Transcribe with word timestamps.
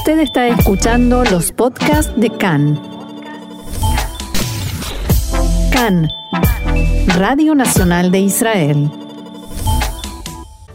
Usted 0.00 0.20
está 0.20 0.48
escuchando 0.48 1.24
los 1.24 1.52
podcasts 1.52 2.10
de 2.16 2.30
CAN. 2.30 2.80
CAN, 5.70 6.08
Radio 7.18 7.54
Nacional 7.54 8.10
de 8.10 8.20
Israel. 8.20 8.90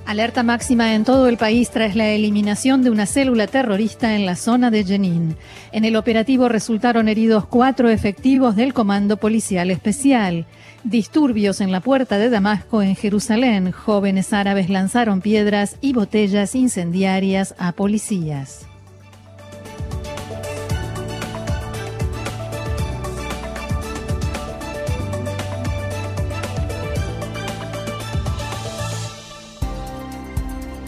Alerta 0.06 0.44
máxima 0.44 0.94
en 0.94 1.06
todo 1.06 1.28
el 1.28 1.38
país 1.38 1.72
tras 1.72 1.96
la 1.96 2.10
eliminación 2.10 2.84
de 2.84 2.92
una 2.92 3.08
célula 3.08 3.48
terrorista 3.48 4.16
en 4.16 4.28
la 4.28 4.36
zona 4.36 4.70
de 4.70 4.84
Jenin. 4.84 5.36
En 5.72 5.86
el 5.86 5.96
operativo 5.96 6.48
resultaron 6.48 7.10
heridos 7.10 7.48
cuatro 7.48 7.90
efectivos 7.90 8.56
del 8.56 8.76
Comando 8.76 9.18
Policial 9.18 9.72
Especial. 9.72 10.46
Disturbios 10.84 11.62
en 11.62 11.72
la 11.72 11.80
puerta 11.80 12.20
de 12.20 12.30
Damasco 12.30 12.84
en 12.84 12.96
Jerusalén. 12.96 13.72
Jóvenes 13.72 14.34
árabes 14.34 14.70
lanzaron 14.70 15.22
piedras 15.22 15.78
y 15.82 15.94
botellas 15.94 16.54
incendiarias 16.54 17.56
a 17.58 17.72
policías. 17.72 18.68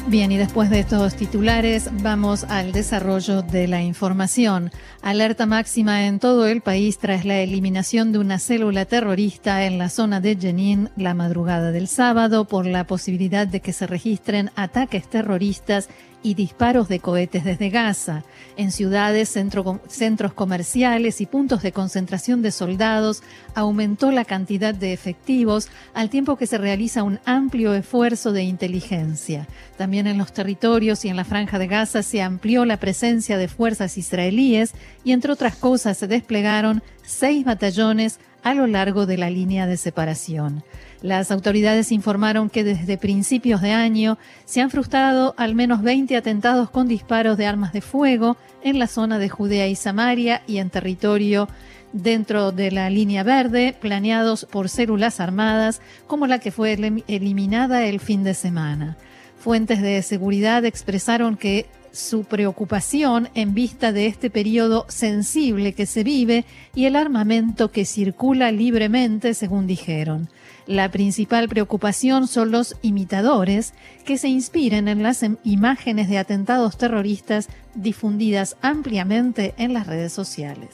Bien, 0.10 0.32
y 0.32 0.38
después 0.38 0.70
de 0.70 0.80
estos 0.80 1.16
titulares 1.16 1.90
vamos 2.02 2.46
al 2.46 2.72
desarrollo 2.72 3.42
de 3.42 3.68
la 3.68 3.82
información. 3.82 4.72
Alerta 5.02 5.46
máxima 5.46 6.08
en 6.08 6.20
todo 6.20 6.48
el 6.48 6.62
país 6.62 6.98
tras 6.98 7.26
la 7.26 7.42
eliminación 7.42 8.14
de 8.14 8.20
una 8.20 8.40
célula 8.40 8.86
terrorista 8.86 9.66
en 9.66 9.78
la 9.78 9.90
zona 9.90 10.22
de 10.22 10.38
Jenin 10.38 10.90
la 10.96 11.14
madrugada 11.14 11.74
del 11.74 11.90
sábado 11.90 12.46
por 12.46 12.66
la 12.66 12.88
posibilidad 12.88 13.48
de 13.48 13.60
que 13.60 13.74
se 13.74 13.86
registren 13.86 14.50
ataques 14.56 15.10
terroristas 15.10 15.90
y 16.28 16.34
disparos 16.34 16.90
de 16.90 17.00
cohetes 17.00 17.46
desde 17.46 17.70
Gaza. 17.70 18.26
En 18.58 18.74
ciudades, 18.74 19.30
centros 19.30 20.34
comerciales 20.34 21.22
y 21.22 21.26
puntos 21.26 21.62
de 21.62 21.72
concentración 21.72 22.42
de 22.42 22.52
soldados 22.52 23.24
aumentó 23.56 24.12
la 24.12 24.26
cantidad 24.26 24.76
de 24.76 24.92
efectivos 24.92 25.70
al 25.94 26.10
tiempo 26.10 26.36
que 26.36 26.46
se 26.46 26.58
realiza 26.58 27.04
un 27.04 27.22
amplio 27.24 27.74
esfuerzo 27.74 28.34
de 28.34 28.44
inteligencia. 28.44 29.48
También 29.78 30.06
en 30.06 30.18
los 30.18 30.34
territorios 30.34 31.06
y 31.06 31.08
en 31.08 31.16
la 31.16 31.24
franja 31.24 31.60
de 31.60 31.68
Gaza 31.68 32.04
se 32.04 32.22
amplió 32.22 32.66
la 32.66 32.76
presencia 32.76 33.38
de 33.38 33.48
fuerzas 33.48 33.98
israelíes 33.98 34.74
y 35.06 35.14
entre 35.14 35.32
otras 35.32 35.56
cosas 35.56 35.98
se 35.98 36.08
desplegaron 36.08 36.84
seis 37.04 37.46
batallones 37.46 38.20
a 38.44 38.54
lo 38.54 38.68
largo 38.68 39.06
de 39.06 39.18
la 39.18 39.30
línea 39.30 39.66
de 39.66 39.78
separación. 39.78 40.66
Las 41.02 41.30
autoridades 41.32 41.92
informaron 41.92 42.50
que 42.50 42.64
desde 42.64 42.98
principios 42.98 43.62
de 43.62 43.72
año 43.72 44.18
se 44.46 44.62
han 44.62 44.72
frustrado 44.72 45.36
al 45.38 45.54
menos 45.54 45.84
20 45.84 46.16
atentados 46.16 46.72
con 46.72 46.88
disparos 46.88 47.38
de 47.38 47.46
armas 47.46 47.72
de 47.72 47.82
fuego 47.82 48.36
en 48.64 48.80
la 48.80 48.88
zona 48.88 49.20
de 49.20 49.30
Judea 49.30 49.68
y 49.68 49.76
Samaria 49.76 50.42
y 50.48 50.58
en 50.58 50.72
territorio 50.72 51.48
dentro 51.94 52.52
de 52.52 52.72
la 52.72 52.90
línea 52.90 53.24
verde, 53.24 53.76
planeados 53.80 54.46
por 54.46 54.70
células 54.70 55.20
armadas 55.20 55.82
como 56.08 56.26
la 56.26 56.40
que 56.40 56.52
fue 56.52 56.78
eliminada 57.08 57.86
el 57.86 58.00
fin 58.00 58.24
de 58.24 58.34
semana. 58.34 58.98
Fuentes 59.40 59.82
de 59.82 60.02
seguridad 60.02 60.66
expresaron 60.66 61.38
que 61.38 61.68
su 61.92 62.26
preocupación 62.26 63.30
en 63.34 63.54
vista 63.54 63.92
de 63.92 64.08
este 64.08 64.30
periodo 64.30 64.86
sensible 64.90 65.74
que 65.74 65.86
se 65.86 66.04
vive 66.04 66.46
y 66.76 66.86
el 66.86 66.96
armamento 66.96 67.72
que 67.72 67.86
circula 67.86 68.52
libremente, 68.52 69.34
según 69.34 69.68
dijeron. 69.68 70.30
La 70.68 70.92
principal 70.92 71.48
preocupación 71.48 72.28
son 72.28 72.52
los 72.52 72.76
imitadores 72.82 73.74
que 74.04 74.18
se 74.18 74.28
inspiren 74.28 74.90
en 74.90 75.02
las 75.02 75.24
imágenes 75.46 76.10
de 76.10 76.18
atentados 76.18 76.78
terroristas 76.78 77.48
difundidas 77.74 78.58
ampliamente 78.62 79.54
en 79.58 79.74
las 79.74 79.88
redes 79.88 80.12
sociales. 80.12 80.70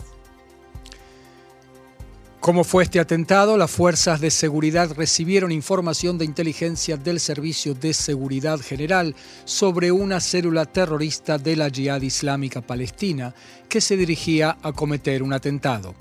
¿Cómo 2.40 2.64
fue 2.64 2.84
este 2.84 3.00
atentado? 3.00 3.56
Las 3.56 3.72
fuerzas 3.72 4.20
de 4.20 4.32
seguridad 4.32 4.92
recibieron 4.98 5.52
información 5.52 6.18
de 6.18 6.26
inteligencia 6.26 6.98
del 6.98 7.20
Servicio 7.22 7.74
de 7.74 7.94
Seguridad 7.94 8.60
General 8.60 9.16
sobre 9.46 9.94
una 9.94 10.20
célula 10.20 10.66
terrorista 10.66 11.38
de 11.38 11.56
la 11.56 11.70
Jihad 11.70 12.02
Islámica 12.02 12.62
Palestina 12.62 13.34
que 13.70 13.80
se 13.80 13.96
dirigía 13.96 14.58
a 14.62 14.74
cometer 14.74 15.24
un 15.24 15.32
atentado. 15.32 15.96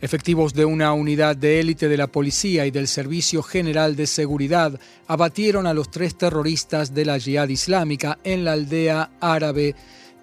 Efectivos 0.00 0.54
de 0.54 0.64
una 0.64 0.92
unidad 0.92 1.36
de 1.36 1.58
élite 1.58 1.88
de 1.88 1.96
la 1.96 2.06
policía 2.06 2.66
y 2.66 2.70
del 2.70 2.86
Servicio 2.86 3.42
General 3.42 3.96
de 3.96 4.06
Seguridad 4.06 4.78
abatieron 5.08 5.66
a 5.66 5.74
los 5.74 5.90
tres 5.90 6.16
terroristas 6.16 6.94
de 6.94 7.04
la 7.04 7.18
Jihad 7.18 7.48
Islámica 7.48 8.18
en 8.22 8.44
la 8.44 8.52
aldea 8.52 9.10
árabe 9.20 9.74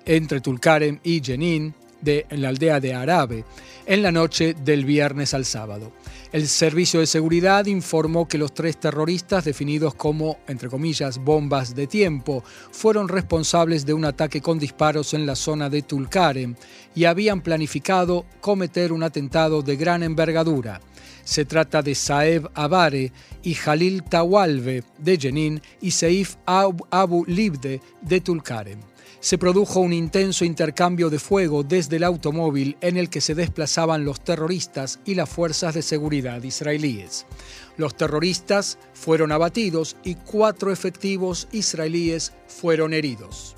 entre 0.06 0.40
Tulkarem 0.40 1.00
y 1.04 1.22
Jenin, 1.22 1.74
de, 2.00 2.26
en 2.30 2.42
la 2.42 2.50
aldea 2.50 2.80
de 2.80 2.94
Arabe, 2.94 3.44
en 3.86 4.02
la 4.02 4.14
noche 4.14 4.56
del 4.64 4.86
viernes 4.86 5.34
al 5.34 5.44
sábado. 5.44 5.92
El 6.36 6.50
Servicio 6.50 7.00
de 7.00 7.08
Seguridad 7.08 7.66
informó 7.66 8.28
que 8.28 8.38
los 8.38 8.54
tres 8.54 8.78
terroristas, 8.78 9.46
definidos 9.46 9.96
como, 9.96 10.40
entre 10.50 10.68
comillas, 10.68 11.18
bombas 11.18 11.74
de 11.76 11.88
tiempo, 11.88 12.44
fueron 12.72 13.08
responsables 13.08 13.86
de 13.86 13.94
un 13.94 14.04
ataque 14.04 14.42
con 14.42 14.60
disparos 14.60 15.14
en 15.14 15.26
la 15.26 15.38
zona 15.38 15.70
de 15.70 15.82
Tulkarem 15.82 16.56
y 16.94 17.06
habían 17.06 17.40
planificado 17.40 18.26
cometer 18.42 18.92
un 18.92 19.04
atentado 19.04 19.62
de 19.62 19.78
gran 19.78 20.04
envergadura. 20.04 20.82
Se 21.24 21.46
trata 21.46 21.82
de 21.82 21.96
Saeb 21.96 22.50
Abare 22.54 23.14
y 23.42 23.54
Jalil 23.54 24.04
Tawalve 24.04 24.84
de 24.98 25.18
Jenin 25.18 25.62
y 25.80 25.92
Seif 25.92 26.36
Abu 26.46 27.24
Libde 27.28 27.80
de 28.02 28.20
Tulkarem 28.20 28.80
se 29.26 29.40
produjo 29.40 29.80
un 29.80 29.92
intenso 29.92 30.46
intercambio 30.46 31.10
de 31.10 31.18
fuego 31.18 31.64
desde 31.64 31.96
el 31.96 32.04
automóvil 32.04 32.78
en 32.80 32.96
el 32.96 33.10
que 33.10 33.22
se 33.22 33.34
desplazaban 33.34 34.06
los 34.06 34.24
terroristas 34.24 35.00
y 35.04 35.16
las 35.16 35.28
fuerzas 35.28 35.74
de 35.74 35.82
seguridad 35.82 36.44
israelíes. 36.44 37.26
Los 37.76 37.98
terroristas 37.98 38.78
fueron 38.94 39.32
abatidos 39.32 39.96
y 40.04 40.14
cuatro 40.14 40.72
efectivos 40.72 41.48
israelíes 41.52 42.34
fueron 42.48 42.94
heridos. 42.94 43.55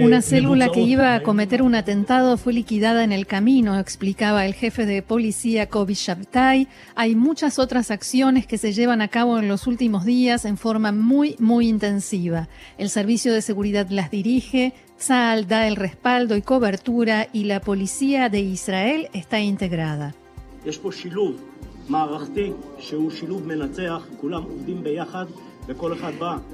Una 0.00 0.22
célula 0.22 0.70
que 0.70 0.80
iba 0.80 1.14
a 1.14 1.22
cometer 1.22 1.60
un 1.60 1.74
atentado 1.74 2.38
fue 2.38 2.54
liquidada 2.54 3.04
en 3.04 3.12
el 3.12 3.26
camino, 3.26 3.78
explicaba 3.78 4.46
el 4.46 4.54
jefe 4.54 4.86
de 4.86 5.02
policía 5.02 5.68
Kobi 5.68 5.94
Shabtai. 5.94 6.68
Hay 6.94 7.14
muchas 7.14 7.58
otras 7.58 7.90
acciones 7.90 8.46
que 8.46 8.56
se 8.56 8.72
llevan 8.72 9.02
a 9.02 9.08
cabo 9.08 9.38
en 9.38 9.48
los 9.48 9.66
últimos 9.66 10.06
días 10.06 10.46
en 10.46 10.56
forma 10.56 10.92
muy, 10.92 11.36
muy 11.38 11.68
intensiva. 11.68 12.48
El 12.78 12.88
servicio 12.88 13.34
de 13.34 13.42
seguridad 13.42 13.88
las 13.90 14.10
dirige, 14.10 14.72
Tzal 14.98 15.46
da 15.46 15.68
el 15.68 15.76
respaldo 15.76 16.36
y 16.36 16.42
cobertura 16.42 17.28
y 17.32 17.44
la 17.44 17.60
policía 17.60 18.30
de 18.30 18.40
Israel 18.40 19.08
está 19.12 19.40
integrada. 19.40 20.14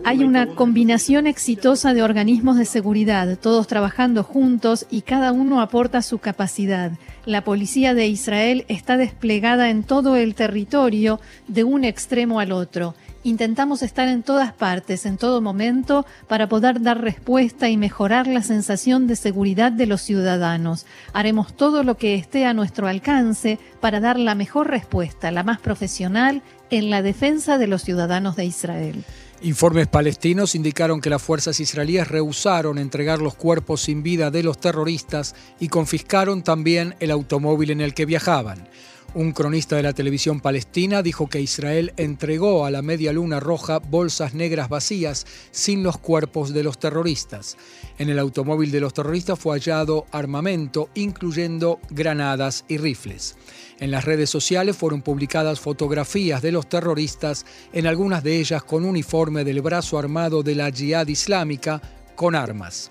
Hay 0.04 0.24
una 0.24 0.46
combinación 0.54 1.26
exitosa 1.26 1.92
de 1.92 2.02
organismos 2.02 2.56
de 2.56 2.64
seguridad, 2.64 3.38
todos 3.38 3.66
trabajando 3.66 4.22
juntos 4.24 4.86
y 4.90 5.02
cada 5.02 5.32
uno 5.32 5.60
aporta 5.60 6.00
su 6.02 6.18
capacidad. 6.18 6.92
La 7.26 7.44
policía 7.44 7.94
de 7.94 8.06
Israel 8.06 8.64
está 8.68 8.96
desplegada 8.96 9.70
en 9.70 9.84
todo 9.84 10.16
el 10.16 10.34
territorio 10.34 11.20
de 11.46 11.64
un 11.64 11.84
extremo 11.84 12.40
al 12.40 12.52
otro. 12.52 12.94
Intentamos 13.24 13.82
estar 13.82 14.08
en 14.08 14.24
todas 14.24 14.52
partes, 14.52 15.06
en 15.06 15.16
todo 15.16 15.40
momento, 15.40 16.04
para 16.26 16.48
poder 16.48 16.82
dar 16.82 17.00
respuesta 17.00 17.68
y 17.68 17.76
mejorar 17.76 18.26
la 18.26 18.42
sensación 18.42 19.06
de 19.06 19.14
seguridad 19.14 19.70
de 19.70 19.86
los 19.86 20.00
ciudadanos. 20.02 20.86
Haremos 21.12 21.54
todo 21.54 21.84
lo 21.84 21.96
que 21.96 22.16
esté 22.16 22.46
a 22.46 22.54
nuestro 22.54 22.88
alcance 22.88 23.60
para 23.80 24.00
dar 24.00 24.18
la 24.18 24.34
mejor 24.34 24.68
respuesta, 24.68 25.30
la 25.30 25.44
más 25.44 25.60
profesional, 25.60 26.42
en 26.70 26.90
la 26.90 27.02
defensa 27.02 27.58
de 27.58 27.68
los 27.68 27.82
ciudadanos 27.82 28.34
de 28.34 28.46
Israel. 28.46 29.04
Informes 29.42 29.86
palestinos 29.86 30.54
indicaron 30.54 31.00
que 31.00 31.10
las 31.10 31.22
fuerzas 31.22 31.60
israelíes 31.60 32.08
rehusaron 32.08 32.78
entregar 32.78 33.20
los 33.20 33.34
cuerpos 33.34 33.82
sin 33.82 34.02
vida 34.02 34.30
de 34.30 34.42
los 34.42 34.58
terroristas 34.58 35.34
y 35.60 35.68
confiscaron 35.68 36.42
también 36.42 36.94
el 36.98 37.10
automóvil 37.10 37.70
en 37.70 37.80
el 37.80 37.94
que 37.94 38.06
viajaban. 38.06 38.68
Un 39.14 39.32
cronista 39.32 39.76
de 39.76 39.82
la 39.82 39.92
televisión 39.92 40.40
palestina 40.40 41.02
dijo 41.02 41.28
que 41.28 41.42
Israel 41.42 41.92
entregó 41.98 42.64
a 42.64 42.70
la 42.70 42.80
Media 42.80 43.12
Luna 43.12 43.40
Roja 43.40 43.78
bolsas 43.78 44.32
negras 44.32 44.70
vacías 44.70 45.26
sin 45.50 45.82
los 45.82 45.98
cuerpos 45.98 46.54
de 46.54 46.62
los 46.62 46.78
terroristas. 46.78 47.58
En 47.98 48.08
el 48.08 48.18
automóvil 48.18 48.70
de 48.70 48.80
los 48.80 48.94
terroristas 48.94 49.38
fue 49.38 49.58
hallado 49.58 50.06
armamento, 50.12 50.88
incluyendo 50.94 51.78
granadas 51.90 52.64
y 52.68 52.78
rifles. 52.78 53.36
En 53.80 53.90
las 53.90 54.06
redes 54.06 54.30
sociales 54.30 54.78
fueron 54.78 55.02
publicadas 55.02 55.60
fotografías 55.60 56.40
de 56.40 56.52
los 56.52 56.66
terroristas, 56.66 57.44
en 57.74 57.86
algunas 57.86 58.24
de 58.24 58.38
ellas 58.38 58.62
con 58.62 58.82
uniforme 58.82 59.44
del 59.44 59.60
brazo 59.60 59.98
armado 59.98 60.42
de 60.42 60.54
la 60.54 60.70
Jihad 60.70 61.08
Islámica, 61.08 61.82
con 62.16 62.34
armas. 62.34 62.90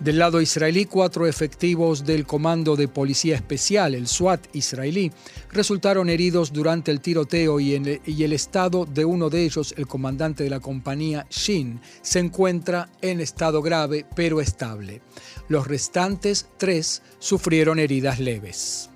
Del 0.00 0.18
lado 0.18 0.40
israelí, 0.40 0.86
cuatro 0.86 1.26
efectivos 1.26 2.06
del 2.06 2.24
Comando 2.24 2.74
de 2.74 2.88
Policía 2.88 3.36
Especial, 3.36 3.94
el 3.94 4.08
SWAT 4.08 4.46
israelí, 4.54 5.12
resultaron 5.52 6.08
heridos 6.08 6.54
durante 6.54 6.90
el 6.90 7.02
tiroteo 7.02 7.60
y, 7.60 7.74
el 7.74 8.32
estado 8.32 8.86
de 8.86 9.04
uno 9.04 9.28
de 9.28 9.44
ellos, 9.44 9.74
el 9.76 9.86
comandante 9.86 10.42
de 10.42 10.48
la 10.48 10.60
compañía 10.60 11.26
Shin, 11.28 11.82
se 12.00 12.18
encuentra 12.18 12.88
en 13.02 13.20
estado 13.20 13.60
grave 13.60 14.06
pero 14.16 14.40
estable. 14.40 15.02
Los 15.48 15.66
restantes 15.66 16.48
tres 16.56 17.02
sufrieron 17.18 17.78
heridas 17.78 18.20
leves. 18.20 18.89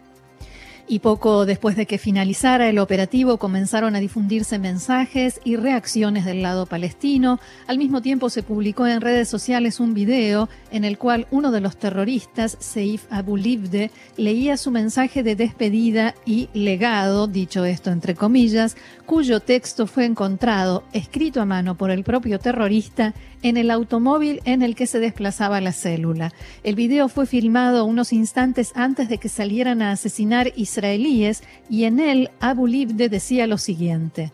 Y 0.87 0.99
poco 0.99 1.47
después 1.47 1.77
de 1.77 1.87
que 1.87 1.97
finalizara 1.97 2.69
el 2.69 2.79
operativo 2.79 3.39
comenzaron 3.39 3.97
a 3.97 4.01
difundirse 4.01 4.59
mensajes 4.59 5.41
y 5.43 5.57
reacciones 5.57 6.27
del 6.27 6.43
lado 6.43 6.67
palestino. 6.67 7.41
Al 7.67 7.79
mismo 7.79 8.03
tiempo 8.03 8.29
se 8.29 8.43
publicó 8.43 8.87
en 8.87 9.01
redes 9.01 9.31
sociales 9.31 9.81
un 9.81 9.95
video 9.95 10.51
en 10.71 10.85
el 10.85 10.99
cual 10.99 11.27
uno 11.31 11.53
de 11.53 11.63
los 11.63 11.79
terroristas, 11.79 12.59
Seif 12.61 13.07
Abu 13.11 13.39
Libde, 13.39 13.91
leía 14.19 14.59
su 14.59 14.71
mensaje 14.71 15.23
de 15.23 15.37
despedida 15.37 16.15
y 16.27 16.51
legado, 16.53 17.29
dicho 17.29 17.65
esto 17.65 17.91
entre 17.91 18.15
comillas, 18.15 18.77
cuyo 19.07 19.41
texto 19.41 19.87
fue 19.87 20.05
encontrado, 20.05 20.85
escrito 20.93 21.41
a 21.41 21.47
mano 21.47 21.77
por 21.77 21.91
el 21.91 22.05
propio 22.05 22.39
terrorista, 22.39 23.15
en 23.43 23.59
el 23.59 23.71
automóvil 23.71 24.41
en 24.45 24.63
el 24.63 24.75
que 24.75 24.87
se 24.87 24.99
desplazaba 24.99 25.61
la 25.61 25.73
célula. 25.73 26.33
El 26.63 26.75
video 26.75 27.09
fue 27.09 27.27
filmado 27.27 27.85
unos 27.85 28.13
instantes 28.13 28.73
antes 28.75 29.11
de 29.11 29.19
que 29.19 29.29
salieran 29.29 29.83
a 29.83 29.93
asesinar 29.93 30.53
israelíes 30.75 31.43
y 31.71 31.85
en 31.85 32.01
él 32.01 32.31
Abu 32.41 32.67
Libde 32.67 33.09
decía 33.09 33.47
lo 33.47 33.59
siguiente. 33.59 34.33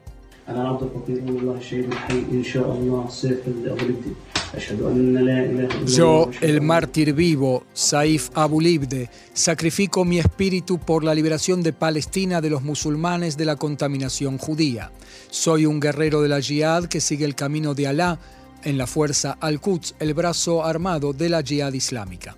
Yo, 5.86 6.30
el 6.40 6.60
mártir 6.60 7.12
vivo, 7.14 7.64
Saif 7.72 8.30
Abu 8.34 8.60
Libde, 8.60 9.08
sacrifico 9.32 10.04
mi 10.04 10.18
espíritu 10.18 10.78
por 10.78 11.04
la 11.04 11.14
liberación 11.14 11.62
de 11.62 11.72
Palestina 11.72 12.40
de 12.40 12.50
los 12.50 12.62
musulmanes 12.62 13.36
de 13.36 13.44
la 13.44 13.54
contaminación 13.54 14.38
judía. 14.38 14.90
Soy 15.30 15.66
un 15.66 15.78
guerrero 15.78 16.20
de 16.20 16.28
la 16.28 16.40
jihad 16.40 16.86
que 16.86 17.00
sigue 17.00 17.24
el 17.24 17.36
camino 17.36 17.74
de 17.74 17.86
Alá 17.86 18.18
en 18.64 18.76
la 18.76 18.88
fuerza 18.88 19.36
Al-Quds, 19.40 19.94
el 20.00 20.14
brazo 20.14 20.64
armado 20.64 21.12
de 21.12 21.28
la 21.28 21.42
Jihad 21.42 21.72
Islámica. 21.72 22.36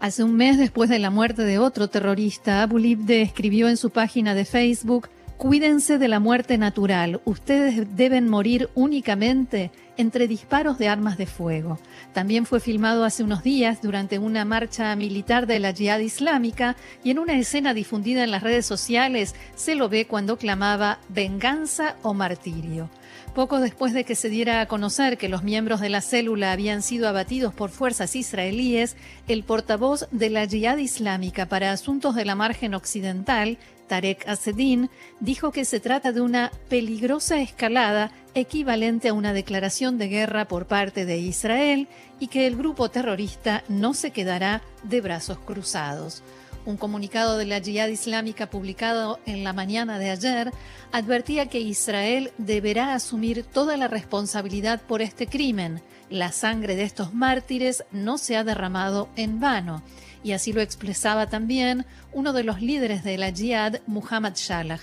Hace 0.00 0.24
un 0.24 0.36
mes 0.36 0.58
después 0.58 0.90
de 0.90 0.98
la 0.98 1.10
muerte 1.10 1.42
de 1.42 1.58
otro 1.58 1.88
terrorista, 1.88 2.62
Abu 2.62 2.78
Libde 2.78 3.22
escribió 3.22 3.68
en 3.68 3.76
su 3.76 3.90
página 3.90 4.34
de 4.34 4.44
Facebook, 4.44 5.08
Cuídense 5.38 5.98
de 5.98 6.08
la 6.08 6.18
muerte 6.18 6.56
natural, 6.56 7.20
ustedes 7.26 7.94
deben 7.94 8.26
morir 8.26 8.70
únicamente 8.74 9.70
entre 9.98 10.28
disparos 10.28 10.78
de 10.78 10.88
armas 10.88 11.18
de 11.18 11.26
fuego. 11.26 11.78
También 12.14 12.46
fue 12.46 12.58
filmado 12.58 13.04
hace 13.04 13.22
unos 13.22 13.42
días 13.42 13.82
durante 13.82 14.18
una 14.18 14.46
marcha 14.46 14.96
militar 14.96 15.46
de 15.46 15.58
la 15.58 15.74
Jihad 15.74 15.98
Islámica 15.98 16.76
y 17.04 17.10
en 17.10 17.18
una 17.18 17.38
escena 17.38 17.74
difundida 17.74 18.24
en 18.24 18.30
las 18.30 18.42
redes 18.42 18.64
sociales 18.64 19.34
se 19.56 19.74
lo 19.74 19.90
ve 19.90 20.06
cuando 20.06 20.38
clamaba 20.38 21.00
venganza 21.10 21.96
o 22.02 22.14
martirio. 22.14 22.88
Poco 23.36 23.60
después 23.60 23.92
de 23.92 24.04
que 24.04 24.14
se 24.14 24.30
diera 24.30 24.62
a 24.62 24.66
conocer 24.66 25.18
que 25.18 25.28
los 25.28 25.42
miembros 25.42 25.82
de 25.82 25.90
la 25.90 26.00
célula 26.00 26.52
habían 26.52 26.80
sido 26.80 27.06
abatidos 27.06 27.52
por 27.52 27.68
fuerzas 27.68 28.16
israelíes, 28.16 28.96
el 29.28 29.44
portavoz 29.44 30.08
de 30.10 30.30
la 30.30 30.46
Jihad 30.46 30.78
Islámica 30.78 31.44
para 31.44 31.70
Asuntos 31.70 32.14
de 32.14 32.24
la 32.24 32.34
Margen 32.34 32.72
Occidental, 32.72 33.58
Tarek 33.88 34.26
Asedin, 34.26 34.88
dijo 35.20 35.52
que 35.52 35.66
se 35.66 35.80
trata 35.80 36.12
de 36.12 36.22
una 36.22 36.50
peligrosa 36.70 37.38
escalada 37.42 38.10
equivalente 38.34 39.08
a 39.08 39.12
una 39.12 39.34
declaración 39.34 39.98
de 39.98 40.08
guerra 40.08 40.48
por 40.48 40.64
parte 40.64 41.04
de 41.04 41.18
Israel 41.18 41.88
y 42.18 42.28
que 42.28 42.46
el 42.46 42.56
grupo 42.56 42.90
terrorista 42.90 43.64
no 43.68 43.92
se 43.92 44.12
quedará 44.12 44.62
de 44.82 45.02
brazos 45.02 45.36
cruzados. 45.40 46.22
Un 46.66 46.76
comunicado 46.76 47.38
de 47.38 47.46
la 47.46 47.60
Jihad 47.60 47.86
Islámica 47.86 48.50
publicado 48.50 49.20
en 49.24 49.44
la 49.44 49.52
mañana 49.52 50.00
de 50.00 50.10
ayer 50.10 50.50
advertía 50.90 51.46
que 51.46 51.60
Israel 51.60 52.32
deberá 52.38 52.92
asumir 52.92 53.44
toda 53.44 53.76
la 53.76 53.86
responsabilidad 53.86 54.80
por 54.82 55.00
este 55.00 55.28
crimen. 55.28 55.80
La 56.10 56.32
sangre 56.32 56.74
de 56.74 56.82
estos 56.82 57.14
mártires 57.14 57.84
no 57.92 58.18
se 58.18 58.36
ha 58.36 58.42
derramado 58.42 59.08
en 59.14 59.38
vano. 59.38 59.84
Y 60.24 60.32
así 60.32 60.52
lo 60.52 60.60
expresaba 60.60 61.28
también 61.28 61.86
uno 62.12 62.32
de 62.32 62.42
los 62.42 62.60
líderes 62.60 63.04
de 63.04 63.16
la 63.16 63.30
Jihad, 63.30 63.76
Muhammad 63.86 64.32
Shalah. 64.34 64.80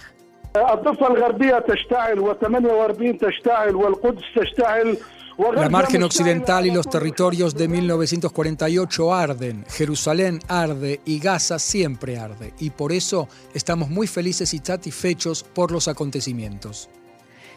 La 5.37 5.69
margen 5.69 6.03
occidental 6.03 6.67
y 6.67 6.71
los 6.71 6.87
territorios 6.87 7.55
de 7.55 7.67
1948 7.67 9.13
arden, 9.13 9.65
Jerusalén 9.67 10.39
arde 10.47 11.01
y 11.05 11.19
Gaza 11.19 11.57
siempre 11.57 12.19
arde. 12.19 12.53
Y 12.59 12.69
por 12.69 12.91
eso 12.91 13.27
estamos 13.53 13.89
muy 13.89 14.05
felices 14.05 14.53
y 14.53 14.59
satisfechos 14.59 15.43
por 15.43 15.71
los 15.71 15.87
acontecimientos. 15.87 16.89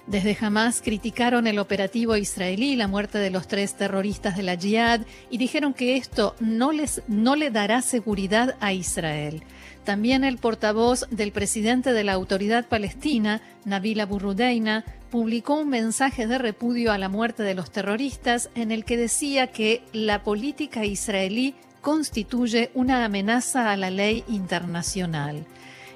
Desde 0.07 0.37
Hamas 0.41 0.83
criticaron 0.83 1.49
el 1.49 1.59
operativo 1.59 2.17
israelí 2.17 2.73
y 2.73 2.77
la 2.77 2.87
muerte 2.87 3.19
de 3.19 3.31
los 3.31 3.49
tres 3.49 3.75
terroristas 3.75 4.37
de 4.37 4.45
la 4.45 4.57
Jihad 4.57 5.01
y 5.31 5.39
dijeron 5.39 5.75
que 5.75 5.97
esto 5.97 6.37
no, 6.39 6.71
les, 6.71 7.03
no 7.09 7.35
le 7.35 7.51
dará 7.51 7.83
seguridad 7.83 8.57
a 8.61 8.73
Israel. 8.73 9.43
También 9.87 10.25
el 10.25 10.39
portavoz 10.39 11.07
del 11.13 11.31
presidente 11.31 11.93
de 11.93 12.03
la 12.03 12.15
Autoridad 12.15 12.67
Palestina, 12.67 13.41
Nabil 13.65 14.01
Aburrudeina, 14.01 14.85
publicó 15.13 15.55
un 15.55 15.69
mensaje 15.69 16.27
de 16.27 16.39
repudio 16.39 16.91
a 16.91 16.99
la 16.99 17.09
muerte 17.09 17.45
de 17.45 17.55
los 17.55 17.71
terroristas 17.71 18.51
en 18.57 18.73
el 18.73 18.85
que 18.85 18.97
decía 18.97 19.47
que 19.47 19.85
la 19.93 20.25
política 20.25 20.85
israelí 20.85 21.55
constituye 21.83 22.73
una 22.75 23.05
amenaza 23.05 23.71
a 23.71 23.77
la 23.77 23.91
ley 23.91 24.25
internacional. 24.27 25.47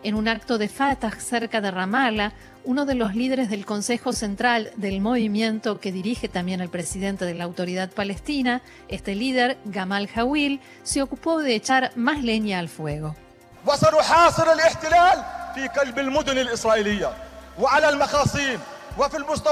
En 0.04 0.14
un 0.14 0.28
acto 0.28 0.56
de 0.56 0.68
Fatah 0.68 1.10
cerca 1.18 1.60
de 1.60 1.72
Ramallah, 1.72 2.32
uno 2.62 2.86
de 2.86 2.94
los 2.94 3.16
líderes 3.16 3.50
del 3.50 3.66
Consejo 3.66 4.12
Central 4.12 4.70
del 4.76 5.00
movimiento 5.00 5.80
que 5.80 5.90
dirige 5.90 6.28
también 6.28 6.60
el 6.60 6.68
presidente 6.68 7.24
de 7.24 7.34
la 7.34 7.42
Autoridad 7.42 7.90
Palestina, 7.90 8.62
este 8.86 9.16
líder, 9.16 9.58
Gamal 9.64 10.08
Hawil, 10.14 10.60
se 10.84 11.02
ocupó 11.02 11.40
de 11.40 11.56
echar 11.56 11.90
más 11.96 12.22
leña 12.22 12.60
al 12.60 12.68
fuego. 12.68 13.16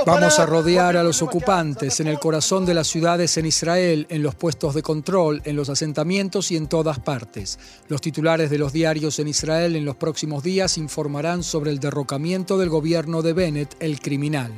Vamos 0.06 0.38
a 0.38 0.46
rodear 0.46 0.96
a 0.96 1.02
los 1.02 1.22
ocupantes 1.22 2.00
en 2.00 2.08
el 2.08 2.18
corazón 2.18 2.66
de 2.66 2.74
las 2.74 2.88
ciudades 2.88 3.36
en 3.36 3.46
Israel, 3.46 4.06
en 4.10 4.22
los 4.22 4.34
puestos 4.34 4.74
de 4.74 4.82
control, 4.82 5.42
en 5.44 5.56
los 5.56 5.68
asentamientos 5.68 6.50
y 6.50 6.56
en 6.56 6.66
todas 6.66 6.98
partes. 6.98 7.58
Los 7.88 8.00
titulares 8.00 8.50
de 8.50 8.58
los 8.58 8.72
diarios 8.72 9.18
en 9.18 9.28
Israel 9.28 9.76
en 9.76 9.84
los 9.84 9.96
próximos 9.96 10.42
días 10.42 10.76
informarán 10.76 11.42
sobre 11.42 11.70
el 11.70 11.78
derrocamiento 11.78 12.58
del 12.58 12.68
gobierno 12.68 13.22
de 13.22 13.32
Bennett, 13.32 13.76
el 13.80 14.00
criminal. 14.00 14.52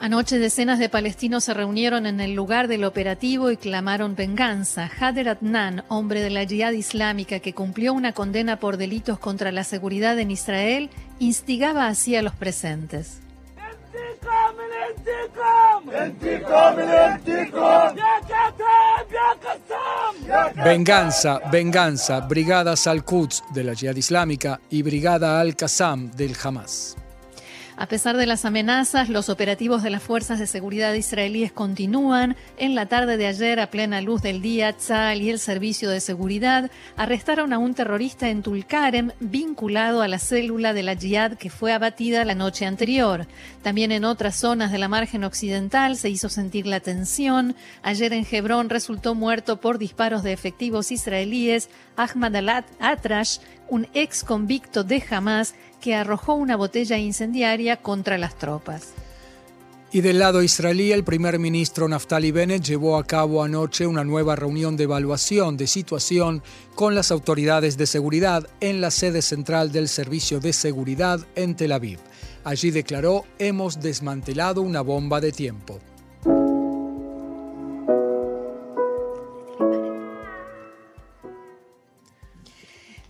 Anoche 0.00 0.38
decenas 0.38 0.78
de 0.78 0.88
palestinos 0.88 1.44
se 1.44 1.54
reunieron 1.54 2.06
en 2.06 2.20
el 2.20 2.34
lugar 2.34 2.68
del 2.68 2.84
operativo 2.84 3.50
y 3.50 3.56
clamaron 3.56 4.14
venganza. 4.14 4.90
Hader 5.00 5.30
Adnan, 5.30 5.84
hombre 5.88 6.20
de 6.20 6.30
la 6.30 6.44
Jihad 6.44 6.72
Islámica 6.72 7.40
que 7.40 7.54
cumplió 7.54 7.94
una 7.94 8.12
condena 8.12 8.58
por 8.58 8.76
delitos 8.76 9.18
contra 9.18 9.52
la 9.52 9.64
seguridad 9.64 10.18
en 10.18 10.30
Israel, 10.30 10.90
instigaba 11.18 11.86
así 11.86 12.14
a 12.14 12.22
los 12.22 12.34
presentes. 12.34 13.20
Venganza, 20.64 21.40
venganza, 21.50 22.20
brigadas 22.20 22.86
al-Quds 22.86 23.44
de 23.54 23.64
la 23.64 23.74
Jihad 23.74 23.96
Islámica 23.96 24.60
y 24.68 24.82
brigada 24.82 25.40
al-Qassam 25.40 26.10
del 26.10 26.36
Hamas. 26.42 26.96
A 27.78 27.88
pesar 27.88 28.16
de 28.16 28.24
las 28.24 28.46
amenazas, 28.46 29.10
los 29.10 29.28
operativos 29.28 29.82
de 29.82 29.90
las 29.90 30.02
fuerzas 30.02 30.38
de 30.38 30.46
seguridad 30.46 30.94
israelíes 30.94 31.52
continúan. 31.52 32.34
En 32.56 32.74
la 32.74 32.86
tarde 32.86 33.18
de 33.18 33.26
ayer, 33.26 33.60
a 33.60 33.70
plena 33.70 34.00
luz 34.00 34.22
del 34.22 34.40
día, 34.40 34.72
Tzal 34.72 35.20
y 35.20 35.28
el 35.28 35.38
Servicio 35.38 35.90
de 35.90 36.00
Seguridad 36.00 36.70
arrestaron 36.96 37.52
a 37.52 37.58
un 37.58 37.74
terrorista 37.74 38.30
en 38.30 38.42
Tulkarem 38.42 39.10
vinculado 39.20 40.00
a 40.00 40.08
la 40.08 40.18
célula 40.18 40.72
de 40.72 40.84
la 40.84 40.96
Jihad 40.96 41.34
que 41.34 41.50
fue 41.50 41.74
abatida 41.74 42.24
la 42.24 42.34
noche 42.34 42.64
anterior. 42.64 43.26
También 43.62 43.92
en 43.92 44.06
otras 44.06 44.36
zonas 44.36 44.72
de 44.72 44.78
la 44.78 44.88
margen 44.88 45.22
occidental 45.22 45.98
se 45.98 46.08
hizo 46.08 46.30
sentir 46.30 46.66
la 46.66 46.80
tensión. 46.80 47.56
Ayer 47.82 48.14
en 48.14 48.26
Hebrón 48.30 48.70
resultó 48.70 49.14
muerto 49.14 49.60
por 49.60 49.76
disparos 49.76 50.22
de 50.22 50.32
efectivos 50.32 50.90
israelíes 50.90 51.68
Ahmad 51.96 52.34
al-Atrash, 52.36 53.38
un 53.68 53.86
ex 53.94 54.24
convicto 54.24 54.84
de 54.84 55.02
Hamas 55.10 55.54
que 55.80 55.94
arrojó 55.94 56.34
una 56.34 56.56
botella 56.56 56.98
incendiaria 56.98 57.76
contra 57.76 58.18
las 58.18 58.36
tropas. 58.36 58.92
Y 59.92 60.00
del 60.00 60.18
lado 60.18 60.42
israelí, 60.42 60.92
el 60.92 61.04
primer 61.04 61.38
ministro 61.38 61.88
Naftali 61.88 62.32
Bennett 62.32 62.64
llevó 62.64 62.98
a 62.98 63.04
cabo 63.04 63.42
anoche 63.42 63.86
una 63.86 64.04
nueva 64.04 64.34
reunión 64.34 64.76
de 64.76 64.84
evaluación 64.84 65.56
de 65.56 65.68
situación 65.68 66.42
con 66.74 66.94
las 66.94 67.10
autoridades 67.10 67.76
de 67.76 67.86
seguridad 67.86 68.46
en 68.60 68.80
la 68.80 68.90
sede 68.90 69.22
central 69.22 69.70
del 69.70 69.88
Servicio 69.88 70.40
de 70.40 70.52
Seguridad 70.52 71.20
en 71.36 71.54
Tel 71.54 71.72
Aviv. 71.72 72.00
Allí 72.42 72.72
declaró, 72.72 73.24
hemos 73.38 73.80
desmantelado 73.80 74.60
una 74.60 74.80
bomba 74.80 75.20
de 75.20 75.32
tiempo. 75.32 75.78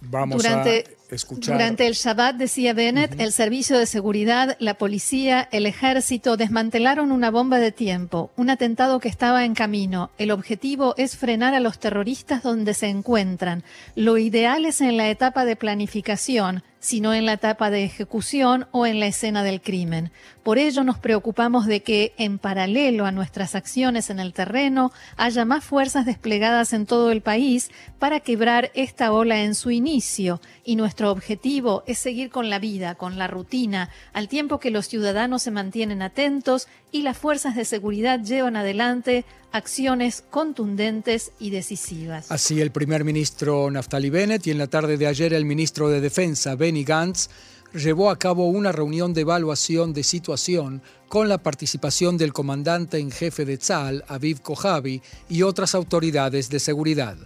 Vamos 0.09 0.43
durante, 0.43 0.85
a 1.11 1.15
escuchar. 1.15 1.55
Durante 1.55 1.87
el 1.87 1.95
Shabbat, 1.95 2.37
decía 2.37 2.73
Bennett, 2.73 3.21
el 3.21 3.33
servicio 3.33 3.79
de 3.79 3.87
seguridad, 3.87 4.57
la 4.59 4.75
policía, 4.75 5.49
el 5.53 5.67
ejército 5.67 6.37
desmantelaron 6.37 7.13
una 7.13 7.31
bomba 7.31 7.59
de 7.59 7.73
tiempo, 7.73 8.31
un 8.37 8.51
atentado 8.51 9.01
que 9.01 9.09
estaba 9.09 9.45
en 9.45 9.55
camino. 9.55 10.11
El 10.19 10.31
objetivo 10.31 10.95
es 10.97 11.17
frenar 11.17 11.55
a 11.55 11.61
los 11.61 11.79
terroristas 11.79 12.43
donde 12.43 12.75
se 12.75 12.89
encuentran. 12.89 13.65
Lo 13.95 14.19
ideal 14.19 14.65
es 14.65 14.81
en 14.81 14.97
la 14.97 15.09
etapa 15.09 15.45
de 15.45 15.57
planificación, 15.57 16.63
sino 16.81 17.15
en 17.15 17.27
la 17.27 17.35
etapa 17.35 17.71
de 17.71 17.85
ejecución 17.85 18.67
o 18.71 18.87
en 18.87 19.01
la 19.01 19.07
escena 19.07 19.43
del 19.43 19.61
crimen. 19.61 20.13
Por 20.43 20.59
ello 20.59 20.85
nos 20.85 20.99
preocupamos 20.99 21.67
de 21.67 21.83
que, 21.83 22.15
en 22.19 22.39
paralelo 22.39 23.07
a 23.07 23.13
nuestras 23.13 23.55
acciones 23.55 24.11
en 24.11 24.21
el 24.21 24.33
terreno, 24.33 24.93
haya 25.17 25.45
más 25.45 25.65
fuerzas 25.65 26.07
desplegadas 26.07 26.73
en 26.73 26.87
todo 26.87 27.11
el 27.11 27.23
país 27.23 27.71
para 27.99 28.21
quebrar 28.21 28.71
esta 28.75 29.13
ola 29.13 29.43
en 29.43 29.55
su 29.55 29.71
inicio, 29.71 30.41
y 30.65 30.77
nuestro 30.77 31.11
objetivo 31.11 31.83
es 31.87 31.99
seguir 31.99 32.31
con 32.31 32.51
la 32.51 32.59
vida, 32.59 32.95
con 32.95 33.19
la 33.19 33.27
rutina, 33.27 33.91
al 34.13 34.29
tiempo 34.29 34.61
que 34.61 34.71
los 34.71 34.87
ciudadanos 34.87 35.43
se 35.43 35.51
mantienen 35.51 36.03
atentos 36.03 36.69
y 36.93 37.03
las 37.03 37.19
fuerzas 37.19 37.57
de 37.57 37.65
seguridad 37.65 38.21
llevan 38.21 38.57
adelante 38.57 39.25
acciones 39.53 40.23
contundentes 40.29 41.33
y 41.39 41.51
decisivas. 41.51 42.31
Así 42.31 42.61
el 42.61 42.71
primer 42.71 43.05
ministro 43.05 43.71
Naftali 43.71 44.11
Bennett 44.11 44.47
y 44.47 44.51
en 44.51 44.59
la 44.59 44.67
tarde 44.67 44.97
de 44.97 45.07
ayer 45.07 45.33
el 45.33 45.45
ministro 45.45 45.89
de 45.89 46.01
Defensa 46.01 46.55
Benny 46.57 46.76
Gantz 46.85 47.29
llevó 47.75 48.11
a 48.11 48.19
cabo 48.19 48.49
una 48.49 48.73
reunión 48.73 49.13
de 49.13 49.23
evaluación 49.23 49.93
de 49.93 50.03
situación 50.03 50.83
con 51.09 51.29
la 51.29 51.39
participación 51.39 52.17
del 52.17 52.33
comandante 52.33 52.99
en 52.99 53.11
jefe 53.11 53.45
de 53.45 53.59
Tzal, 53.59 54.05
Aviv 54.09 54.41
Kojavi, 54.41 55.03
y 55.29 55.43
otras 55.43 55.75
autoridades 55.75 56.49
de 56.49 56.61
seguridad. 56.61 57.17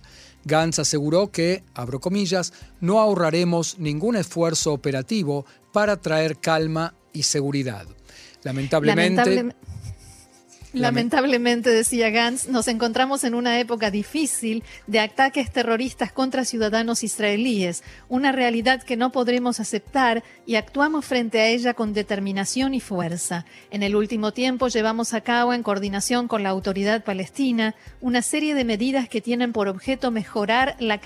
Gantz 0.44 0.78
aseguró 0.78 1.30
que, 1.30 1.62
abro 1.74 2.00
comillas, 2.00 2.52
no 2.80 3.00
ahorraremos 3.00 3.78
ningún 3.78 4.16
esfuerzo 4.16 4.72
operativo 4.72 5.44
para 5.72 5.96
traer 5.96 6.38
calma 6.38 6.94
y 7.12 7.24
seguridad. 7.24 7.86
Lamentablemente, 8.42 9.54
Lamentablemente, 10.72 11.70
decía 11.70 12.10
Gantz, 12.10 12.46
nos 12.46 12.68
encontramos 12.68 13.24
en 13.24 13.34
una 13.34 13.58
época 13.58 13.90
difícil 13.90 14.62
de 14.86 15.00
ataques 15.00 15.50
terroristas 15.50 16.12
contra 16.12 16.44
ciudadanos 16.44 17.02
israelíes, 17.02 17.82
una 18.08 18.30
realidad 18.30 18.80
que 18.82 18.96
no 18.96 19.10
podremos 19.10 19.58
aceptar 19.58 20.22
y 20.46 20.54
actuamos 20.54 21.04
frente 21.04 21.40
a 21.40 21.48
ella 21.48 21.74
con 21.74 21.92
determinación 21.92 22.72
y 22.74 22.80
fuerza. 22.80 23.46
En 23.72 23.82
el 23.82 23.96
último 23.96 24.32
tiempo 24.32 24.68
llevamos 24.68 25.12
a 25.12 25.22
cabo, 25.22 25.54
en 25.54 25.64
coordinación 25.64 26.28
con 26.28 26.44
la 26.44 26.50
autoridad 26.50 27.02
palestina, 27.02 27.74
una 28.00 28.22
serie 28.22 28.54
de 28.54 28.64
medidas 28.64 29.08
que 29.08 29.20
tienen 29.20 29.52
por 29.52 29.66
objeto 29.66 30.12
mejorar 30.12 30.76
la, 30.78 31.00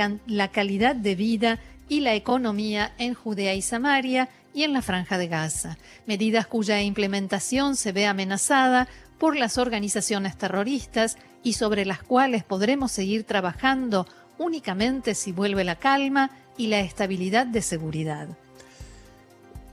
calidad 0.49 0.95
de 0.95 1.15
vida 1.15 1.59
y 1.89 2.01
la 2.01 2.15
economía 2.15 2.93
en 2.99 3.15
Judea 3.15 3.55
y 3.55 3.63
Samaria 3.63 4.29
y 4.53 4.63
en 4.63 4.73
la 4.73 4.83
franja 4.83 5.19
de 5.19 5.27
Gaza, 5.27 5.79
medidas 6.07 6.47
cuya 6.47 6.81
implementación 6.81 7.77
se 7.77 7.93
ve 7.93 8.07
amenazada 8.07 8.89
por 9.25 9.37
las 9.39 9.57
organizaciones 9.57 10.37
terroristas 10.37 11.17
y 11.43 11.55
sobre 11.55 11.87
las 11.87 12.03
cuales 12.03 12.45
podremos 12.45 12.93
seguir 12.93 13.25
trabajando 13.25 14.07
únicamente 14.37 15.15
si 15.15 15.33
vuelve 15.33 15.65
la 15.65 15.77
calma 15.77 16.31
y 16.59 16.67
la 16.67 16.81
estabilidad 16.81 17.47
de 17.47 17.63
seguridad. 17.63 18.29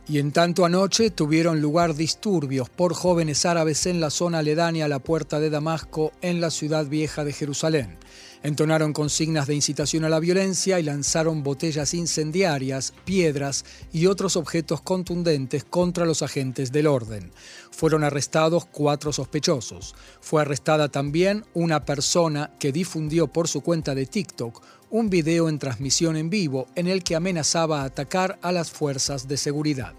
Y 0.07 0.19
en 0.19 0.31
tanto 0.31 0.63
anoche 0.63 1.09
tuvieron 1.09 1.59
lugar 1.59 1.95
disturbios 1.95 2.69
por 2.69 2.93
jóvenes 2.93 3.45
árabes 3.45 3.87
en 3.87 3.99
la 3.99 4.09
zona 4.09 4.37
aledaña 4.37 4.85
a 4.85 4.87
la 4.87 4.99
puerta 4.99 5.41
de 5.41 5.49
Damasco 5.49 6.13
en 6.21 6.39
la 6.39 6.49
ciudad 6.49 6.85
vieja 6.85 7.25
de 7.25 7.33
Jerusalén. 7.33 7.97
Entonaron 8.43 8.91
consignas 8.91 9.45
de 9.45 9.53
incitación 9.53 10.03
a 10.03 10.09
la 10.09 10.19
violencia 10.19 10.79
y 10.79 10.83
lanzaron 10.83 11.43
botellas 11.43 11.93
incendiarias, 11.93 12.93
piedras 13.05 13.65
y 13.93 14.07
otros 14.07 14.35
objetos 14.35 14.81
contundentes 14.81 15.63
contra 15.63 16.05
los 16.05 16.23
agentes 16.23 16.71
del 16.71 16.87
orden. 16.87 17.31
Fueron 17.69 18.03
arrestados 18.03 18.65
cuatro 18.65 19.13
sospechosos. 19.13 19.93
Fue 20.21 20.41
arrestada 20.41 20.89
también 20.89 21.45
una 21.53 21.85
persona 21.85 22.51
que 22.59 22.71
difundió 22.71 23.27
por 23.27 23.47
su 23.47 23.61
cuenta 23.61 23.93
de 23.93 24.07
TikTok 24.07 24.61
un 24.89 25.09
video 25.09 25.47
en 25.47 25.59
transmisión 25.59 26.17
en 26.17 26.29
vivo 26.29 26.67
en 26.75 26.87
el 26.87 27.03
que 27.03 27.15
amenazaba 27.15 27.83
atacar 27.83 28.39
a 28.41 28.51
las 28.51 28.71
fuerzas 28.71 29.27
de 29.27 29.37
seguridad. 29.37 29.93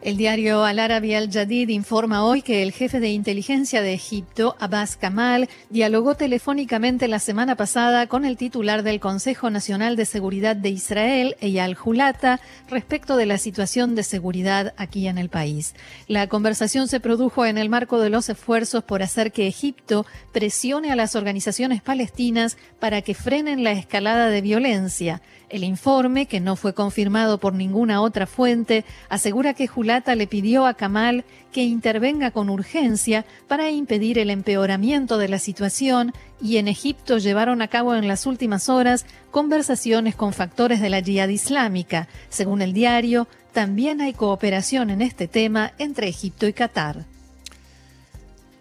El 0.00 0.16
diario 0.16 0.62
Al 0.62 0.78
Arabi 0.78 1.14
Al 1.14 1.28
Jadid 1.28 1.70
informa 1.70 2.24
hoy 2.24 2.42
que 2.42 2.62
el 2.62 2.70
jefe 2.70 3.00
de 3.00 3.08
inteligencia 3.08 3.82
de 3.82 3.94
Egipto, 3.94 4.54
Abbas 4.60 4.96
Kamal, 4.96 5.48
dialogó 5.70 6.14
telefónicamente 6.14 7.08
la 7.08 7.18
semana 7.18 7.56
pasada 7.56 8.06
con 8.06 8.24
el 8.24 8.36
titular 8.36 8.84
del 8.84 9.00
Consejo 9.00 9.50
Nacional 9.50 9.96
de 9.96 10.04
Seguridad 10.06 10.54
de 10.54 10.68
Israel, 10.68 11.36
Eyal 11.40 11.76
Hulata, 11.84 12.38
respecto 12.70 13.16
de 13.16 13.26
la 13.26 13.38
situación 13.38 13.96
de 13.96 14.04
seguridad 14.04 14.72
aquí 14.76 15.08
en 15.08 15.18
el 15.18 15.30
país. 15.30 15.74
La 16.06 16.28
conversación 16.28 16.86
se 16.86 17.00
produjo 17.00 17.44
en 17.44 17.58
el 17.58 17.68
marco 17.68 17.98
de 17.98 18.10
los 18.10 18.28
esfuerzos 18.28 18.84
por 18.84 19.02
hacer 19.02 19.32
que 19.32 19.48
Egipto 19.48 20.06
presione 20.32 20.92
a 20.92 20.96
las 20.96 21.16
organizaciones 21.16 21.82
palestinas 21.82 22.56
para 22.78 23.02
que 23.02 23.14
frenen 23.14 23.64
la 23.64 23.72
escalada 23.72 24.28
de 24.28 24.42
violencia. 24.42 25.22
El 25.48 25.64
informe, 25.64 26.26
que 26.26 26.40
no 26.40 26.56
fue 26.56 26.74
confirmado 26.74 27.38
por 27.38 27.54
ninguna 27.54 28.02
otra 28.02 28.26
fuente, 28.26 28.84
asegura 29.08 29.54
que 29.54 29.66
Julata 29.66 29.87
le 29.88 30.26
pidió 30.26 30.66
a 30.66 30.74
Kamal 30.74 31.24
que 31.50 31.62
intervenga 31.64 32.30
con 32.30 32.50
urgencia 32.50 33.24
para 33.48 33.70
impedir 33.70 34.18
el 34.18 34.28
empeoramiento 34.28 35.16
de 35.16 35.28
la 35.28 35.38
situación 35.38 36.12
y 36.42 36.58
en 36.58 36.68
Egipto 36.68 37.16
llevaron 37.16 37.62
a 37.62 37.68
cabo 37.68 37.94
en 37.94 38.06
las 38.06 38.26
últimas 38.26 38.68
horas 38.68 39.06
conversaciones 39.30 40.14
con 40.14 40.34
factores 40.34 40.80
de 40.80 40.90
la 40.90 41.00
yihad 41.00 41.28
islámica. 41.28 42.06
Según 42.28 42.60
el 42.60 42.74
diario, 42.74 43.28
también 43.52 44.02
hay 44.02 44.12
cooperación 44.12 44.90
en 44.90 45.00
este 45.00 45.26
tema 45.26 45.72
entre 45.78 46.08
Egipto 46.08 46.46
y 46.46 46.52
Qatar. 46.52 47.06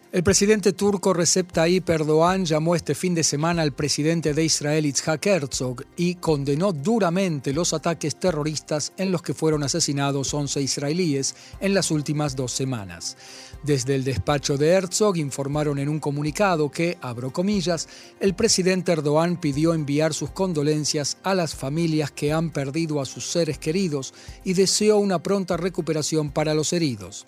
El 0.09 0.23
presidente 0.23 0.71
turco 0.71 1.13
Recep 1.13 1.51
Tayyip 1.51 1.89
Erdogan 1.89 2.45
llamó 2.45 2.75
este 2.75 2.95
fin 2.95 3.13
de 3.13 3.25
semana 3.25 3.61
al 3.61 3.73
presidente 3.73 4.33
de 4.33 4.45
Israel 4.45 4.85
Itzhak 4.85 5.25
Herzog 5.25 5.83
y 5.97 6.15
condenó 6.15 6.71
duramente 6.71 7.51
los 7.51 7.73
ataques 7.73 8.15
terroristas 8.15 8.93
en 8.95 9.11
los 9.11 9.21
que 9.21 9.33
fueron 9.33 9.63
asesinados 9.63 10.33
11 10.33 10.61
israelíes 10.61 11.35
en 11.59 11.73
las 11.73 11.91
últimas 11.91 12.37
dos 12.37 12.53
semanas. 12.53 13.17
Desde 13.63 13.95
el 13.95 14.05
despacho 14.05 14.57
de 14.57 14.69
Herzog 14.69 15.17
informaron 15.17 15.77
en 15.77 15.89
un 15.89 15.99
comunicado 15.99 16.71
que, 16.71 16.97
abro 17.01 17.33
comillas, 17.33 17.89
el 18.21 18.33
presidente 18.33 18.93
Erdogan 18.93 19.35
pidió 19.41 19.73
enviar 19.73 20.13
sus 20.13 20.29
condolencias 20.29 21.17
a 21.23 21.33
las 21.33 21.53
familias 21.53 22.11
que 22.11 22.31
han 22.31 22.51
perdido 22.51 23.01
a 23.01 23.05
sus 23.05 23.29
seres 23.29 23.57
queridos 23.57 24.13
y 24.45 24.53
deseó 24.53 24.99
una 24.99 25.21
pronta 25.21 25.57
recuperación 25.57 26.31
para 26.31 26.53
los 26.53 26.71
heridos. 26.71 27.27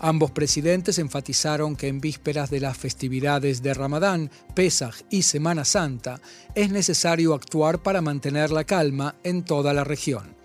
Ambos 0.00 0.30
presidentes 0.30 0.98
enfatizaron 0.98 1.74
que 1.74 1.88
en 1.88 2.00
de 2.24 2.60
las 2.60 2.76
festividades 2.76 3.62
de 3.62 3.72
Ramadán, 3.72 4.30
Pesaj 4.54 4.96
y 5.08 5.22
Semana 5.22 5.64
Santa 5.64 6.20
es 6.54 6.70
necesario 6.70 7.32
actuar 7.32 7.82
para 7.82 8.02
mantener 8.02 8.50
la 8.50 8.64
calma 8.64 9.14
en 9.22 9.44
toda 9.44 9.72
la 9.72 9.82
región. 9.82 10.36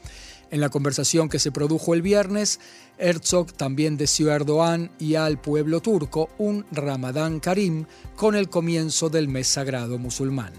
En 0.50 0.62
la 0.62 0.70
conversación 0.70 1.28
que 1.28 1.40
se 1.40 1.52
produjo 1.52 1.94
el 1.94 2.02
viernes, 2.02 2.62
Herzog 2.98 3.52
también 3.54 3.98
deseó 3.98 4.32
a 4.32 4.36
Erdogan 4.36 4.92
y 4.98 5.16
al 5.16 5.42
pueblo 5.42 5.82
turco 5.82 6.30
un 6.38 6.66
Ramadán 6.72 7.40
Karim 7.40 7.86
con 8.16 8.36
el 8.36 8.50
comienzo 8.50 9.10
del 9.10 9.28
mes 9.28 9.48
sagrado 9.48 9.98
musulmán. 9.98 10.54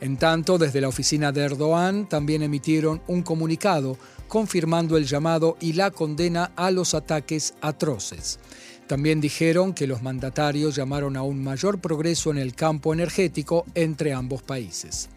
En 0.00 0.16
tanto, 0.16 0.58
desde 0.58 0.80
la 0.80 0.88
oficina 0.88 1.32
de 1.32 1.42
Erdogan 1.42 2.08
también 2.08 2.42
emitieron 2.42 3.02
un 3.08 3.22
comunicado 3.22 3.98
confirmando 4.26 4.96
el 4.96 5.06
llamado 5.06 5.56
y 5.60 5.74
la 5.74 5.90
condena 5.90 6.52
a 6.56 6.70
los 6.70 6.94
ataques 6.94 7.54
atroces. 7.60 8.38
También 8.86 9.20
dijeron 9.20 9.72
que 9.72 9.86
los 9.86 10.02
mandatarios 10.02 10.74
llamaron 10.74 11.16
a 11.16 11.22
un 11.22 11.42
mayor 11.42 11.80
progreso 11.80 12.30
en 12.30 12.38
el 12.38 12.54
campo 12.54 12.92
energético 12.92 13.64
entre 13.74 14.12
ambos 14.12 14.42
países. 14.42 15.08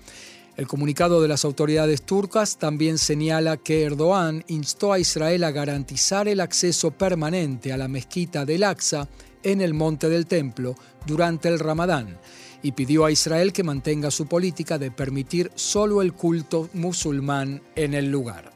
El 0.58 0.68
comunicado 0.68 1.22
de 1.22 1.28
las 1.28 1.44
autoridades 1.44 2.04
turcas 2.04 2.58
también 2.58 2.98
señala 2.98 3.58
que 3.58 3.84
Erdogan 3.84 4.46
instó 4.48 4.94
a 4.94 5.00
Israel 5.00 5.44
a 5.44 5.52
garantizar 5.52 6.30
el 6.30 6.40
acceso 6.40 6.92
permanente 6.92 7.74
a 7.74 7.78
la 7.78 7.90
mezquita 7.90 8.46
del 8.46 8.64
Aqsa 8.64 9.10
en 9.44 9.60
el 9.60 9.74
Monte 9.74 10.08
del 10.08 10.28
Templo 10.28 10.76
durante 11.06 11.50
el 11.50 11.60
Ramadán 11.60 12.18
y 12.64 12.72
pidió 12.72 13.04
a 13.04 13.12
Israel 13.12 13.52
que 13.52 13.64
mantenga 13.64 14.10
su 14.10 14.28
política 14.28 14.78
de 14.78 14.92
permitir 14.92 15.52
solo 15.56 16.02
el 16.02 16.14
culto 16.14 16.70
musulmán 16.74 17.62
en 17.76 17.94
el 17.94 18.10
lugar. 18.10 18.55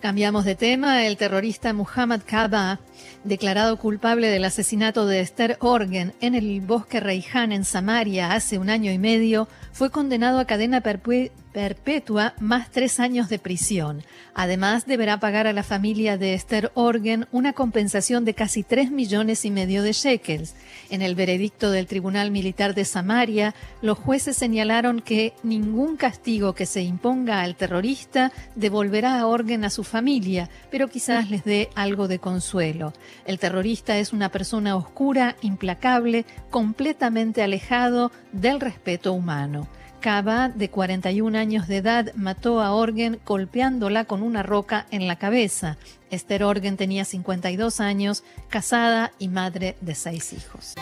Cambiamos 0.00 0.44
de 0.44 0.54
tema. 0.54 1.06
El 1.06 1.16
terrorista 1.16 1.72
Muhammad 1.72 2.20
Kaba, 2.24 2.80
declarado 3.24 3.78
culpable 3.78 4.28
del 4.28 4.44
asesinato 4.44 5.06
de 5.06 5.20
Esther 5.20 5.56
Orgen 5.60 6.12
en 6.20 6.34
el 6.34 6.60
bosque 6.60 7.00
Reiján 7.00 7.50
en 7.50 7.64
Samaria 7.64 8.32
hace 8.32 8.58
un 8.58 8.68
año 8.68 8.92
y 8.92 8.98
medio, 8.98 9.48
fue 9.72 9.90
condenado 9.90 10.38
a 10.38 10.44
cadena 10.44 10.82
perpetua 10.82 11.34
perpetua 11.56 12.34
más 12.38 12.70
tres 12.70 13.00
años 13.00 13.30
de 13.30 13.38
prisión. 13.38 14.02
Además, 14.34 14.84
deberá 14.84 15.20
pagar 15.20 15.46
a 15.46 15.54
la 15.54 15.62
familia 15.62 16.18
de 16.18 16.34
Esther 16.34 16.70
Orgen 16.74 17.26
una 17.32 17.54
compensación 17.54 18.26
de 18.26 18.34
casi 18.34 18.62
tres 18.62 18.90
millones 18.90 19.46
y 19.46 19.50
medio 19.50 19.82
de 19.82 19.94
shekels. 19.94 20.54
En 20.90 21.00
el 21.00 21.14
veredicto 21.14 21.70
del 21.70 21.86
Tribunal 21.86 22.30
Militar 22.30 22.74
de 22.74 22.84
Samaria, 22.84 23.54
los 23.80 23.96
jueces 23.96 24.36
señalaron 24.36 25.00
que 25.00 25.32
ningún 25.42 25.96
castigo 25.96 26.54
que 26.54 26.66
se 26.66 26.82
imponga 26.82 27.40
al 27.40 27.56
terrorista 27.56 28.32
devolverá 28.54 29.18
a 29.18 29.26
Orgen 29.26 29.64
a 29.64 29.70
su 29.70 29.82
familia, 29.82 30.50
pero 30.70 30.88
quizás 30.88 31.30
les 31.30 31.42
dé 31.44 31.70
algo 31.74 32.06
de 32.06 32.18
consuelo. 32.18 32.92
El 33.24 33.38
terrorista 33.38 33.96
es 33.96 34.12
una 34.12 34.28
persona 34.28 34.76
oscura, 34.76 35.36
implacable, 35.40 36.26
completamente 36.50 37.42
alejado 37.42 38.12
del 38.32 38.60
respeto 38.60 39.14
humano. 39.14 39.66
Cava, 40.06 40.50
de 40.50 40.70
41 40.70 41.36
años 41.36 41.66
de 41.66 41.78
edad, 41.78 42.12
mató 42.14 42.60
a 42.60 42.72
Orgen 42.72 43.18
golpeándola 43.26 44.04
con 44.04 44.22
una 44.22 44.44
roca 44.44 44.86
en 44.92 45.08
la 45.08 45.16
cabeza. 45.16 45.78
Esther 46.12 46.44
Orgen 46.44 46.76
tenía 46.76 47.04
52 47.04 47.80
años, 47.80 48.22
casada 48.48 49.10
y 49.18 49.26
madre 49.26 49.76
de 49.80 49.96
seis 49.96 50.32
hijos. 50.32 50.76